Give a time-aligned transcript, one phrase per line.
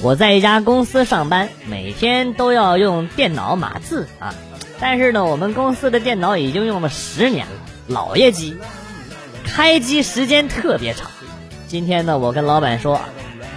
[0.00, 4.34] 我在一家公司上班，每天都要用电脑码字啊。
[4.80, 7.52] 但是呢，我们公司的电脑已经用了十年了，
[7.88, 8.56] 老爷机，
[9.44, 11.10] 开机时间特别长。
[11.66, 13.00] 今天呢，我跟老板说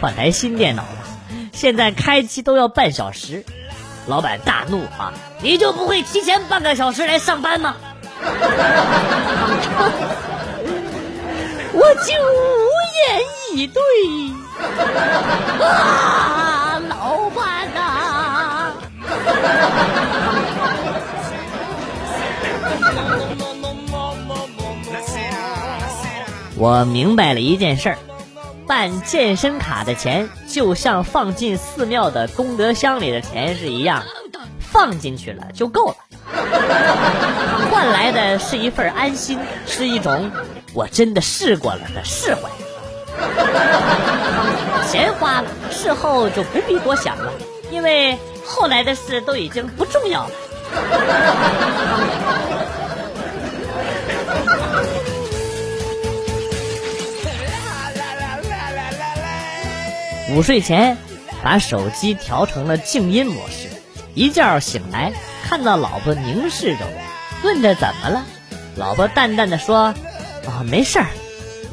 [0.00, 0.88] 换台新电脑吧，
[1.52, 3.44] 现在开机都要半小时。
[4.06, 5.12] 老板大怒啊！
[5.42, 7.76] 你就不会提前半个小时来上班吗？
[11.72, 13.20] 我就无言
[13.54, 13.82] 以对。
[15.60, 18.72] 啊，老板呐！
[26.56, 27.96] 我明白了一件事儿，
[28.66, 34.02] 办健身卡的钱就像放进寺庙的功德箱里的钱是一样，
[34.60, 35.96] 放进去了就够了，
[37.70, 40.30] 换来的是一份安心，是一种
[40.74, 42.42] 我真的试过了的释怀。
[44.90, 47.32] 钱花了，事后就不必多想了，
[47.70, 50.30] 因为后来的事都已经不重要了。
[60.32, 60.96] 午睡前，
[61.42, 63.68] 把手机调成了静音模式。
[64.14, 65.12] 一觉醒来，
[65.44, 67.00] 看到老婆凝视着我，
[67.44, 68.24] 问着怎么了。
[68.76, 69.94] 老婆淡淡的说
[70.46, 71.06] ：“啊，没事儿，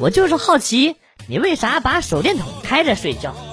[0.00, 0.96] 我就是好奇
[1.30, 3.34] 你为啥把手电筒开着睡觉。”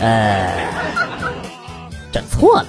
[0.00, 0.66] 呃，
[2.10, 2.66] 整错了。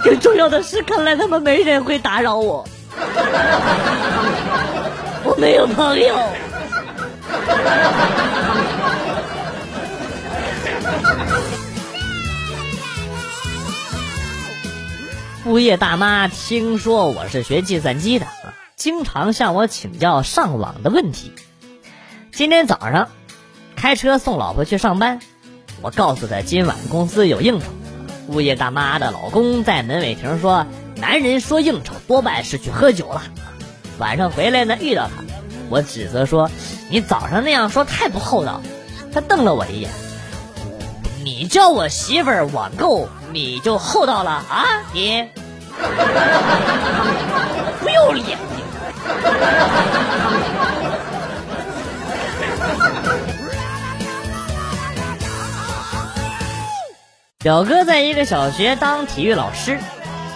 [0.00, 2.66] 更重要的是，看来他们没人会打扰我。
[5.22, 6.16] 我没有朋友。
[15.48, 21.32] 物业大妈听说我是学计算机的啊，经常向我请教上网的问题。
[22.32, 23.08] 今天早上
[23.74, 25.20] 开车送老婆去上班，
[25.80, 27.66] 我告诉她今晚公司有应酬。
[28.28, 30.66] 物业大妈的老公在门卫亭说
[31.00, 33.22] ：“男人说应酬多半是去喝酒了。”
[33.96, 35.24] 晚上回来呢遇到他，
[35.70, 36.50] 我指责说
[36.92, 38.60] ：“你早上那样说太不厚道。”
[39.14, 39.90] 他瞪了我一眼
[41.24, 44.66] ：“你叫我媳妇儿网购，你就厚道了啊？
[44.92, 45.30] 你
[47.80, 48.38] 不要脸！”
[57.40, 59.78] 表哥在一个小学当体育老师，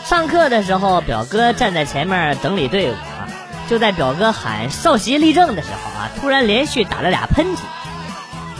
[0.05, 3.27] 上课的时候，表哥站在前面整理队伍啊。
[3.69, 7.61] 就在表哥喊少席立正的时候啊，突然连续打了俩喷嚏。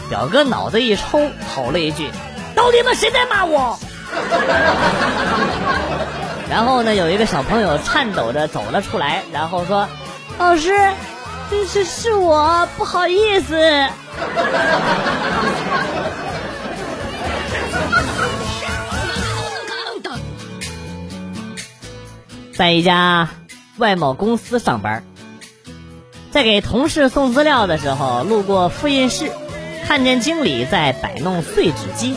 [0.09, 2.09] 表哥脑子一抽，吼了一句
[2.55, 3.79] ：“到底们谁在骂我？”
[6.53, 9.87] 然后呢，有一个小朋友颤抖着走了出来，然后说
[10.37, 10.91] ：“老师，
[11.49, 13.55] 这是是我，不好意思。
[22.53, 23.29] ”在一家
[23.77, 25.03] 外贸公司上班，
[26.29, 29.31] 在给同事送资料的时候，路过复印室，
[29.87, 32.15] 看见经理在摆弄碎纸机。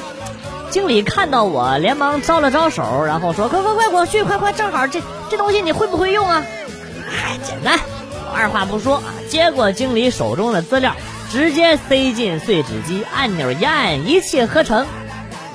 [0.71, 5.00] 经理看到我，连忙招了招手，然后说：“快快快，我去，快快，正好这
[5.31, 6.44] 这东西你会不会用啊？”
[7.09, 7.78] 哎，简单，
[8.31, 10.94] 我二话不说啊，接过经理手中的资料，
[11.31, 14.87] 直接塞进碎纸机，按钮一按，一气呵成。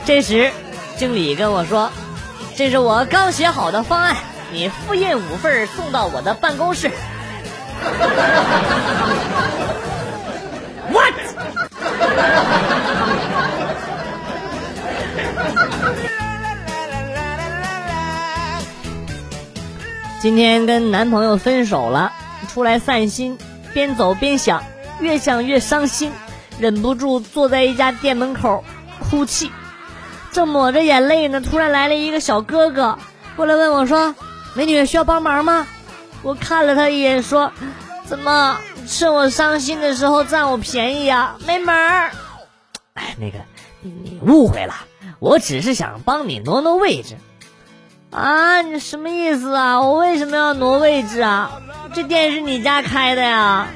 [0.06, 0.52] 这时，
[0.98, 1.92] 经理跟我说
[2.56, 4.16] ：“这是我刚写好的方案。”
[4.54, 6.92] 你复印五份送到我的办公室。
[20.22, 22.12] 今天跟男朋友分手了，
[22.48, 23.40] 出来散心，
[23.74, 24.64] 边走边想，
[25.00, 26.12] 越想越伤心，
[26.60, 28.64] 忍不住坐在一家店门口
[29.00, 29.52] 哭泣。
[30.32, 33.00] 正抹着眼泪呢，突然来了一个小哥哥，
[33.36, 34.14] 过来问我说。
[34.54, 35.66] 美女需要帮忙吗？
[36.22, 37.54] 我看了他一眼，说
[38.06, 41.38] ：“怎么趁我伤心的时候占我便宜呀？
[41.48, 42.12] 没门儿！”
[42.94, 43.40] 哎，那个，
[43.82, 44.76] 你误会了，
[45.20, 47.16] 我只是想帮你挪挪位置。
[48.12, 49.80] 啊，你什么意思啊？
[49.80, 51.62] 我为什么要挪位置啊？
[51.94, 53.68] 这店是你家开的呀？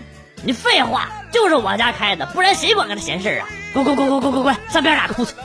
[0.44, 3.48] 你废话，就是我家开的，不然谁管个他闲事啊？
[3.74, 5.32] 滚滚滚滚滚滚滚，上边打哭去！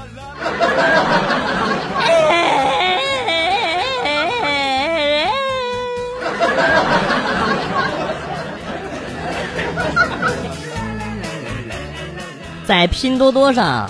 [12.66, 13.88] 在拼多多上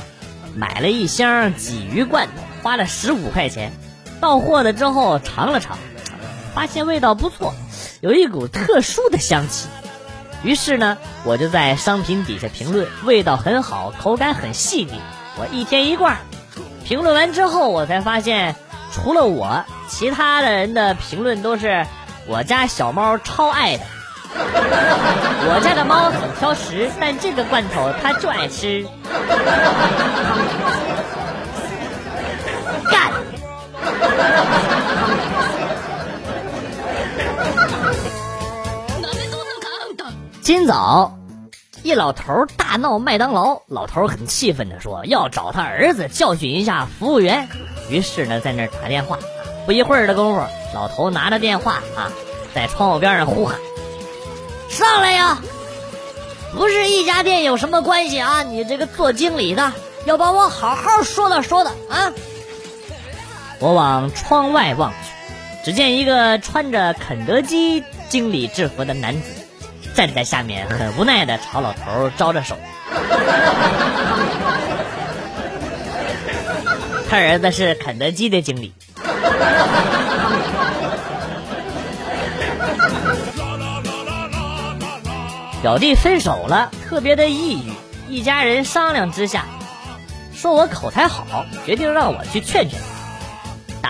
[0.54, 2.32] 买了一箱鲫鱼罐头，
[2.62, 3.72] 花了十五块钱。
[4.20, 5.78] 到货了之后尝了尝，
[6.54, 7.54] 发现味道不错，
[8.00, 9.68] 有一股特殊的香气。
[10.42, 15.00] 于是呢，我就在商品底下评论，味道很好，口感很细腻，
[15.38, 16.18] 我一天一罐。
[16.84, 18.56] 评论完之后，我才发现，
[18.92, 21.86] 除了我，其他的人的评论都是
[22.26, 23.84] 我家小猫超爱的。
[24.32, 28.86] 我家的猫很挑食，但这个罐头它就爱吃。
[40.42, 41.16] 今早，
[41.84, 47.48] 一老头大闹麦当劳，老头很气愤的说要找他儿子教训一下服务员。
[47.88, 49.18] 于是呢，在那打电话。
[49.66, 50.42] 不一会儿的功夫，
[50.74, 52.10] 老头拿着电话啊，
[52.54, 53.58] 在窗户边上呼喊
[54.68, 55.38] ：“上来呀！
[56.56, 58.42] 不是一家店有什么关系啊？
[58.42, 59.72] 你这个做经理的
[60.06, 62.12] 要帮我好好说道说道啊！”
[63.60, 64.96] 我往窗外望去，
[65.64, 69.30] 只见一个穿着肯德基经理制服的男子
[69.94, 72.56] 站在下面，很无奈的朝老头招着手。
[77.10, 78.72] 他儿子是肯德基的经理。
[85.60, 87.72] 表弟分手了，特别的抑郁。
[88.08, 89.44] 一家人商量之下，
[90.34, 92.86] 说我口才好，决定让我去劝劝他。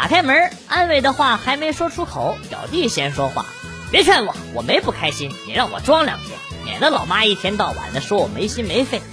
[0.00, 3.44] 打开门，安慰的话还没说出口，表弟先说话
[3.93, 6.31] ：“别劝我，我没不开心，你让我装两天，
[6.64, 9.02] 免得老妈一天到晚的说我没心没肺。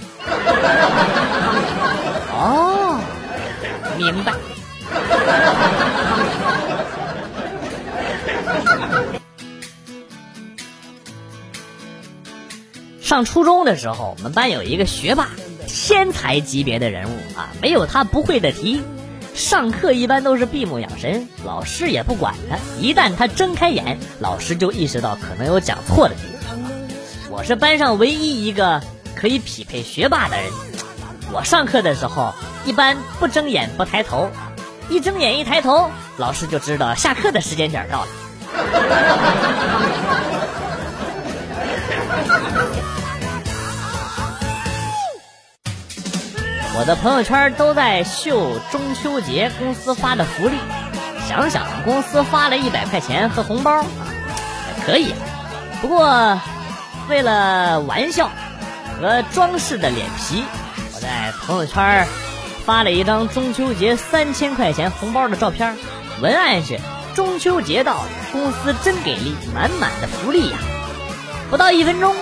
[2.32, 2.98] 哦，
[3.98, 4.32] 明白。
[13.02, 15.28] 上初中的时候，我们班有一个学霸，
[15.66, 18.82] 天才级别的人物啊，没有他不会的题。
[19.38, 22.56] 上课一般都是闭目养神，老师也不管他。
[22.80, 26.58] 一旦他睁开眼，老师就意识到可能有讲错的地方。
[27.30, 28.82] 我是班上唯一一个
[29.14, 30.50] 可以匹配学霸的人。
[31.32, 32.34] 我上课的时候
[32.66, 34.28] 一般不睁眼不抬头，
[34.90, 38.08] 一睁眼一抬头，老师就知道下课的时间点到了。
[46.78, 50.56] 我的朋友圈都在秀中秋节公司发的福利，
[51.28, 53.84] 想想公司发了一百块钱和红包，
[54.86, 55.12] 可以。
[55.82, 56.40] 不过
[57.08, 58.30] 为了玩笑
[59.00, 60.44] 和装饰的脸皮，
[60.94, 62.06] 我在朋友圈
[62.64, 65.76] 发了一张中秋节三千块钱红包的照片，
[66.20, 66.78] 文案是
[67.16, 70.56] “中秋节到了，公司真给力，满满的福利呀！”
[71.50, 72.14] 不到一分钟，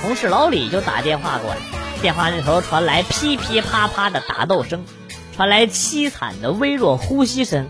[0.00, 1.75] 同事老李就打电话过来。
[2.06, 4.84] 电话那头传来噼噼啪啪的打斗声，
[5.34, 7.66] 传来凄惨的微弱呼吸声。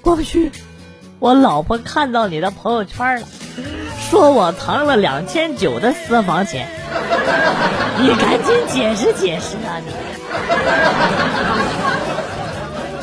[0.00, 0.52] 过不去，
[1.18, 3.26] 我老婆看到你的朋友圈了，
[4.08, 6.68] 说我藏了两千九的私房钱，
[7.98, 9.90] 你赶紧解释解释啊你！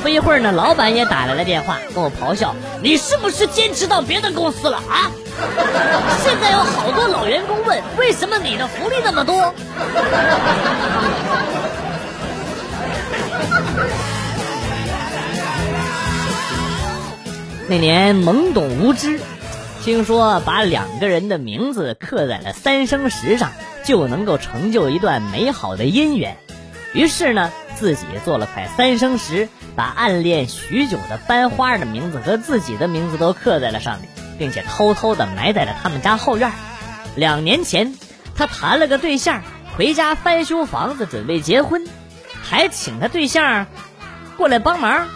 [0.03, 5.09] 不一会儿呢，老板也打来了电话，跟我咆哮：“你是不是兼职到别的公司了啊？
[6.21, 9.53] 现在有好多老员工问，为什么你的福利那么多？”
[17.69, 19.21] 那年懵懂无知，
[19.85, 23.53] 听说把两个人的名字刻在了三生石上，
[23.85, 26.35] 就能够成就一段美好的姻缘。
[26.91, 29.47] 于是呢，自己做了块三生石。
[29.75, 36.51] 把暗恋许久的班花的名字和自己的名字都刻在了上面，并且偷偷的埋在了他们家后院。
[37.15, 37.95] 两年前，
[38.35, 39.41] 他谈了个对象，
[39.75, 41.85] 回家翻修房子，准备结婚，
[42.41, 43.67] 还请他对象
[44.37, 45.07] 过来帮忙。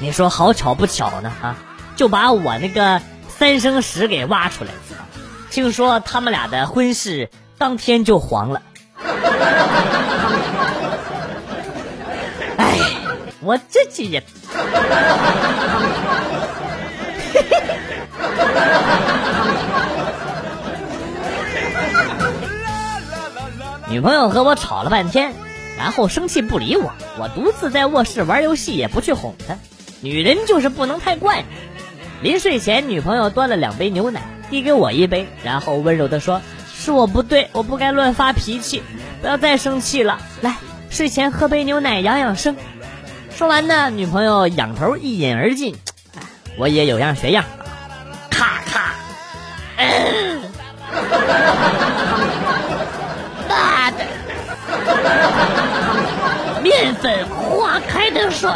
[0.00, 1.32] 你说好巧不巧呢？
[1.42, 1.56] 啊，
[1.96, 4.78] 就把我那个三生石给挖出来了。
[5.50, 8.62] 听说他们俩的婚事当天就黄了。
[13.40, 14.22] 我这几日，
[23.88, 25.32] 女朋友和我吵了半天，
[25.78, 29.56] 然后生气不理我，我独自在卧室玩游戏，也不去哄她。
[30.00, 31.44] 女人就是不能太惯着。
[32.20, 36.42] 临睡前，女朋友端了两杯牛奶，递给我一杯，然后温柔的说
[36.74, 38.82] ：“是我不对，我不该乱发脾气，
[39.20, 40.20] 不要再生气了。
[40.40, 40.56] 来，
[40.90, 42.56] 睡前喝杯牛奶养养生。”
[43.38, 45.76] 说完呢，女朋友仰头一饮而尽，
[46.58, 47.44] 我也有样学样，
[48.28, 48.96] 咔咔，
[53.48, 53.98] 妈的，
[56.64, 58.50] 面粉化开的水。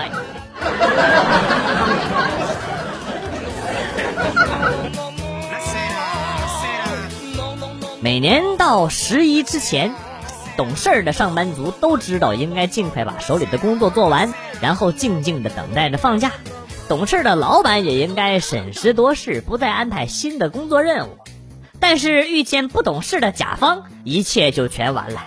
[8.00, 9.94] 每年到十一之前，
[10.56, 16.30] 懂事儿的上班族都知道应该尽快把手里的工作做完，然后静静的等待着放假。
[16.88, 21.18] 懂事的老板也应该审时度势，不再安排新的工作任务。
[21.80, 25.22] 但是遇见不懂事的甲方，一切就全完了。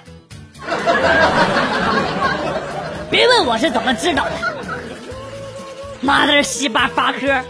[3.10, 4.32] 别问我是怎么知道的，
[6.01, 7.41] 妈的西巴发科。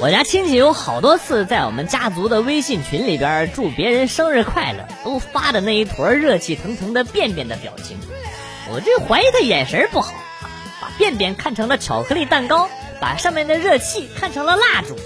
[0.00, 7.98] 我家亲戚有好多次在我们家族的微信群里边祝别人生日快乐，都发的那一坨热气腾腾的便便的表情。
[8.72, 10.14] 我这怀疑他眼神不好，
[10.80, 14.96] 把便便看成了巧克力蛋糕，把上面的热气看成了蜡烛。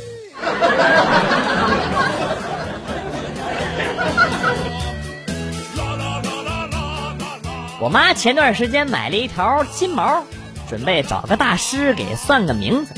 [7.80, 10.22] 我妈前段时间买了一条金毛，
[10.70, 12.94] 准备找个大师给算个名字。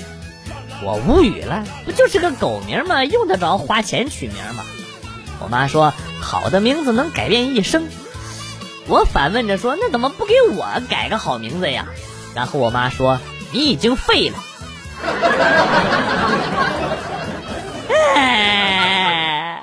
[0.83, 3.04] 我无语了，不就是个狗名吗？
[3.04, 4.64] 用得着花钱取名吗？
[5.38, 7.88] 我妈说好的名字能改变一生。
[8.88, 11.87] 我反问着说那怎么不给我改个好名字呀？
[12.35, 13.21] 然后我妈说
[13.52, 14.38] 你已经废了。
[18.14, 19.62] 哎。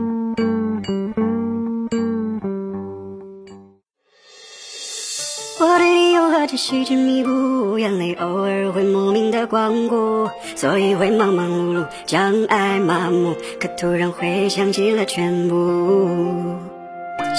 [6.47, 16.57] 这细致弥补，眼泪偶尔会莫名的光顾，所以会忙忙碌碌，将爱麻木，可突然会想起了全部。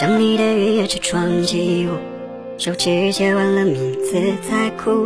[0.00, 1.90] 想你的雨夜车窗起雾，
[2.56, 4.18] 手指写完了名字
[4.48, 5.04] 才哭。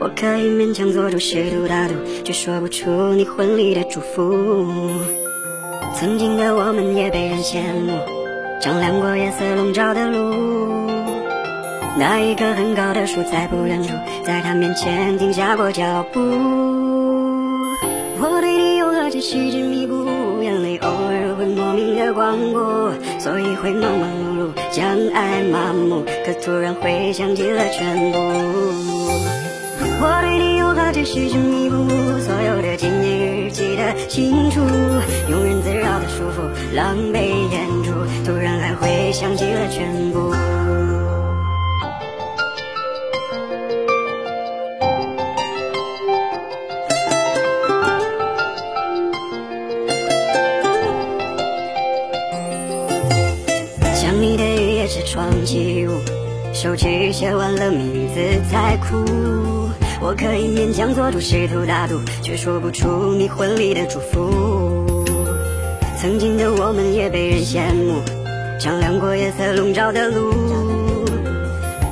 [0.00, 1.94] 我可以勉强做出试图大度，
[2.24, 4.56] 却说不出你婚礼的祝福。
[5.94, 7.92] 曾经的我们也被人羡慕，
[8.60, 11.03] 丈量过夜色笼罩的路。
[11.96, 16.20] 那一棵很高的树，再不远处，在他面前停下过脚步。
[18.18, 24.84] 我对你有何解细致弥补，眼泪偶尔会莫名的光顾，所以会忙忙碌碌，将
[25.14, 28.18] 爱麻木，可突然会想起了全部。
[30.00, 31.76] 我对你有何解细致弥补，
[32.18, 34.60] 所有的纪念日记得清楚，
[35.30, 37.20] 庸人自扰的束缚，狼狈
[37.52, 37.92] 演出，
[38.26, 40.34] 突然还会想起了全部。
[55.44, 55.90] 起舞
[56.52, 58.20] 手机写完了名字
[58.50, 59.04] 才哭，
[60.00, 65.04] 我可以勉强做主试图大度，却说不出你婚礼的祝福。
[66.00, 68.00] 曾经的我们也被人羡慕，
[68.58, 70.32] 丈量过夜色笼罩的路。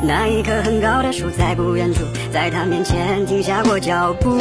[0.04, 4.38] 那一棵很高的树在不远处，在他面前停下过脚步。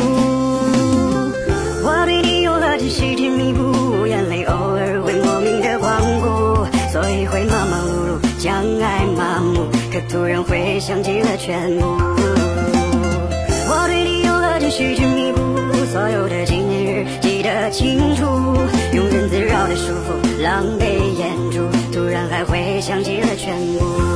[1.84, 5.11] 我对你有了这细致弥补，眼泪偶尔会
[8.42, 9.68] 将爱麻木。
[9.94, 11.86] 可突然会想起了全部，
[13.70, 15.40] 我对你有了继续去弥补，
[15.94, 18.26] 所有的纪念日记得清楚，
[18.94, 24.11] 庸人自扰的束缚，狼狈演出，突然还会想起了全部。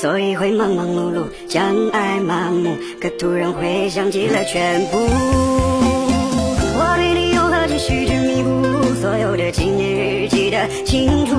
[0.00, 4.96] 所以会忙忙碌碌，将爱麻木，可突然会想起了全部。
[6.72, 8.48] 我对你有何细致弥补，
[9.02, 11.36] 所有的纪念日记得清楚，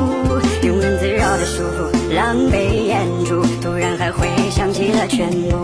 [0.62, 5.58] 庸人自扰的束缚，狼狈演出，突然还会想起了全部。